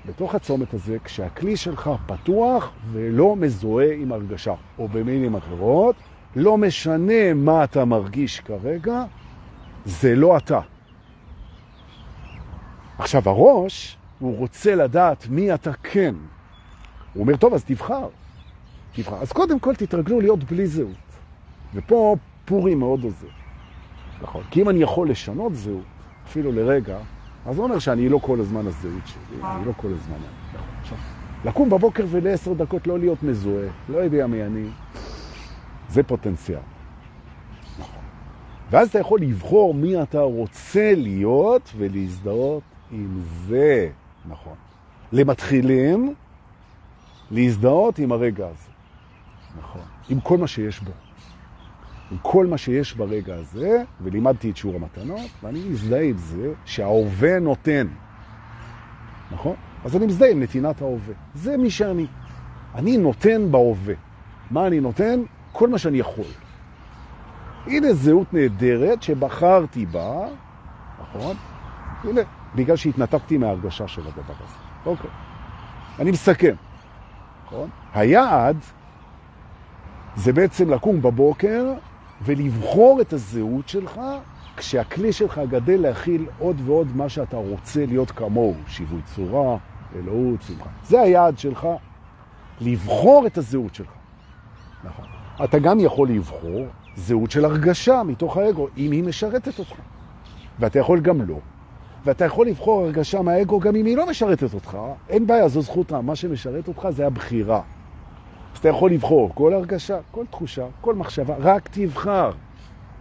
[0.06, 5.96] בתוך הצומת הזה, כשהכלי שלך פתוח ולא מזוהה עם הרגשה, או במילים אחרות,
[6.36, 9.04] לא משנה מה אתה מרגיש כרגע,
[9.86, 10.60] זה לא אתה.
[12.98, 16.15] עכשיו, הראש, הוא רוצה לדעת מי אתה כן.
[17.13, 18.08] הוא אומר, טוב, אז תבחר.
[18.93, 19.15] תבחר.
[19.15, 20.95] אז קודם כל תתרגלו להיות בלי זהות.
[21.73, 23.27] ופה פורי מאוד עוזר.
[24.21, 24.43] נכון.
[24.51, 25.84] כי אם אני יכול לשנות זהות,
[26.25, 26.97] אפילו לרגע,
[27.45, 30.15] אז זה אומר שאני לא כל הזמן הזהות שלי, אני לא כל הזמן...
[30.54, 30.67] נכון.
[30.82, 30.97] עכשיו,
[31.45, 34.67] לקום בבוקר ולעשר דקות לא להיות מזוהה, לא יודע מי אני,
[35.89, 36.60] זה פוטנציאל.
[37.80, 38.01] נכון.
[38.71, 43.89] ואז אתה יכול לבחור מי אתה רוצה להיות ולהזדהות עם זה.
[44.30, 44.56] נכון.
[45.12, 46.13] למתחילים,
[47.32, 48.70] להזדהות עם הרגע הזה.
[49.59, 49.81] נכון.
[50.09, 50.91] עם כל מה שיש בו.
[52.11, 57.39] עם כל מה שיש ברגע הזה, ולימדתי את שיעור המתנות, ואני מזדהה עם זה שההווה
[57.39, 57.87] נותן.
[59.31, 59.55] נכון?
[59.85, 61.13] אז אני מזדהה עם נתינת ההווה.
[61.33, 62.07] זה מי שאני.
[62.75, 63.93] אני נותן בהווה.
[64.51, 65.21] מה אני נותן?
[65.51, 66.25] כל מה שאני יכול.
[67.67, 70.27] הנה זהות נהדרת שבחרתי בה,
[71.01, 71.35] נכון?
[72.03, 72.21] הנה,
[72.55, 74.55] בגלל שהתנתקתי מההרגשה של הדבר הזה.
[74.85, 75.09] אוקיי.
[75.99, 76.55] אני מסכם.
[77.45, 77.69] נכון?
[77.93, 78.57] היעד
[80.15, 81.74] זה בעצם לקום בבוקר
[82.26, 84.02] ולבחור את הזהות שלך
[84.58, 89.58] כשהכלי שלך גדל להכיל עוד ועוד מה שאתה רוצה להיות כמוהו, שיווי צורה,
[89.95, 90.69] אלוהות, שמחה.
[90.84, 91.67] זה היעד שלך,
[92.62, 93.91] לבחור את הזהות שלך.
[94.84, 95.06] נכון.
[95.43, 99.76] אתה גם יכול לבחור זהות של הרגשה מתוך האגו, אם היא משרתת אותך.
[100.60, 101.38] ואתה יכול גם לא.
[102.06, 104.78] ואתה יכול לבחור הרגשה מהאגו גם אם היא לא משרתת אותך,
[105.10, 106.02] אין בעיה, זו זכותה.
[106.02, 107.62] מה שמשרת אותך זה הבחירה.
[108.53, 112.31] אז אתה יכול לבחור כל הרגשה, כל תחושה, כל מחשבה, רק תבחר.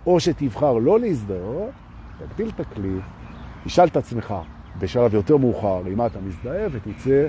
[0.07, 1.71] או שתבחר לא להזדהות,
[2.19, 2.97] תגדיל את הכלי,
[3.65, 4.35] תשאל את עצמך
[4.79, 7.29] בשלב יותר מאוחר אם אתה מזדהה ותצא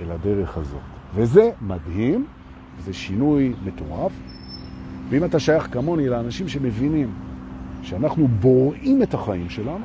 [0.00, 0.80] אל הדרך הזאת.
[1.14, 2.26] וזה מדהים,
[2.84, 4.12] זה שינוי מטורף.
[5.08, 7.14] ואם אתה שייך כמוני לאנשים שמבינים
[7.82, 9.84] שאנחנו בוראים את החיים שלנו,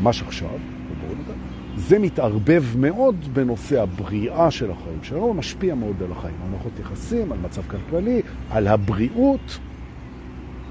[0.00, 0.48] ממש עכשיו,
[0.90, 1.40] ובוראים אותם,
[1.76, 7.32] זה מתערבב מאוד בנושא הבריאה של החיים שלנו, משפיע מאוד על החיים, על מערכות יחסים,
[7.32, 9.58] על מצב כלכלי, על הבריאות,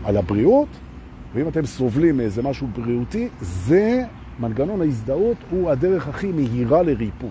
[0.03, 0.67] על הבריאות,
[1.33, 4.03] ואם אתם סובלים מאיזה משהו בריאותי, זה,
[4.39, 7.29] מנגנון ההזדהות, הוא הדרך הכי מהירה לריפוי.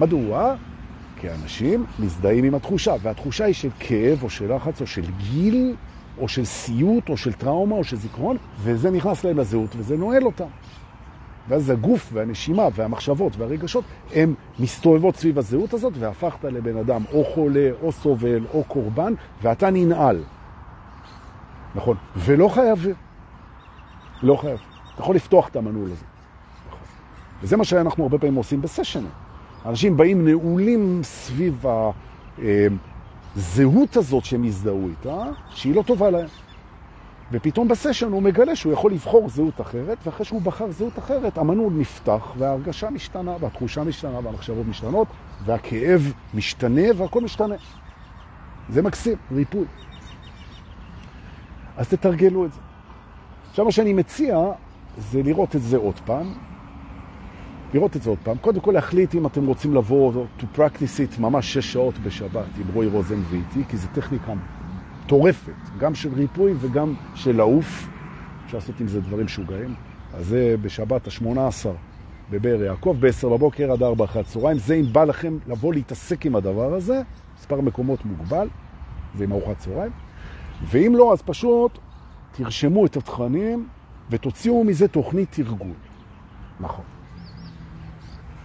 [0.00, 0.54] מדוע?
[1.16, 5.74] כי אנשים מזדהים עם התחושה, והתחושה היא של כאב או של לחץ או של גיל
[6.18, 10.22] או של סיוט או של טראומה או של זיכרון, וזה נכנס להם לזהות וזה נועל
[10.22, 10.48] אותם.
[11.48, 17.70] ואז הגוף והנשימה והמחשבות והרגשות, הן מסתובבות סביב הזהות הזאת, והפכת לבן אדם או חולה,
[17.82, 20.22] או סובל, או קורבן, ואתה ננעל.
[21.74, 21.96] נכון.
[22.16, 22.86] ולא חייב.
[24.22, 24.58] לא חייב.
[24.94, 26.04] אתה יכול לפתוח את המנעול הזה.
[26.68, 26.86] נכון.
[27.42, 29.10] וזה מה שאנחנו הרבה פעמים עושים בסשנים.
[29.66, 31.64] אנשים באים נעולים סביב
[33.36, 36.28] הזהות הזאת שהם הזדהו איתה, שהיא לא טובה להם.
[37.32, 41.72] ופתאום בסשן הוא מגלה שהוא יכול לבחור זהות אחרת, ואחרי שהוא בחר זהות אחרת, המנעול
[41.72, 45.08] נפתח, וההרגשה משתנה, והתחושה משתנה, והמחשבות משתנות,
[45.44, 47.54] והכאב משתנה, והכל משתנה.
[48.68, 49.64] זה מקסים, ריפוי.
[51.76, 52.60] אז תתרגלו את זה.
[53.50, 54.38] עכשיו מה שאני מציע
[54.98, 56.34] זה לראות את זה עוד פעם,
[57.74, 58.36] לראות את זה עוד פעם.
[58.36, 62.66] קודם כל להחליט אם אתם רוצים לבוא to practice it ממש שש שעות בשבת עם
[62.74, 64.32] רועי רוזן ואיתי, כי זו טכניקה
[65.10, 67.88] מטורפת, גם של ריפוי וגם של לעוף.
[68.44, 69.74] אפשר לעשות עם זה דברים שוגעים.
[70.14, 71.68] אז זה בשבת ה-18
[72.30, 74.58] בבאר יעקב, ב-10 בבוקר עד 4 אחרי הצהריים.
[74.58, 77.02] זה אם בא לכם לבוא להתעסק עם הדבר הזה,
[77.38, 78.48] מספר מקומות מוגבל,
[79.16, 79.92] זה עם ארוחת צהריים.
[80.64, 81.78] ואם לא, אז פשוט
[82.32, 83.68] תרשמו את התכנים
[84.10, 85.72] ותוציאו מזה תוכנית תרגול.
[86.60, 86.84] נכון.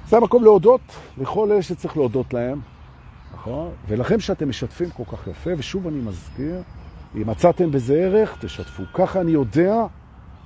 [0.08, 0.82] זה המקום להודות
[1.18, 2.60] לכל אלה שצריך להודות להם,
[3.46, 3.72] נכון?
[3.88, 6.62] ולכם שאתם משתפים כל כך יפה, ושוב אני מזכיר,
[7.16, 8.84] אם מצאתם בזה ערך, תשתפו.
[8.94, 9.86] ככה אני יודע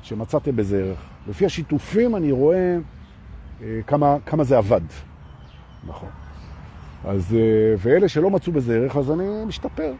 [0.02, 1.00] שמצאתם בזה ערך.
[1.28, 2.78] לפי השיתופים אני רואה
[3.62, 4.82] אה, כמה, כמה זה עבד.
[5.88, 6.10] נכון.
[7.06, 9.94] אז, אה, ואלה שלא מצאו בזה ערך, אז אני משתפר.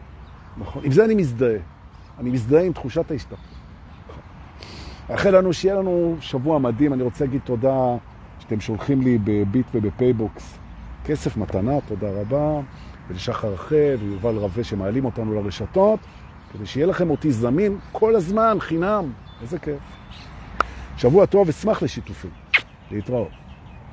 [0.56, 0.84] נכון.
[0.84, 1.58] עם זה אני מזדהה.
[2.18, 3.36] אני מזדהה עם תחושת ההשתפר.
[5.08, 6.92] אחרי לנו שיהיה לנו שבוע מדהים.
[6.92, 7.96] אני רוצה להגיד תודה
[8.38, 10.58] שאתם שולחים לי בביט ובפייבוקס
[11.04, 12.60] כסף מתנה, תודה רבה.
[13.10, 16.00] ולשחר אחר ויובל רווה שמעלים אותנו לרשתות,
[16.52, 19.12] כדי שיהיה לכם אותי זמין כל הזמן, חינם.
[19.42, 19.78] איזה כיף.
[20.96, 22.30] שבוע טוב, אשמח לשיתופים.
[22.90, 23.39] להתראות.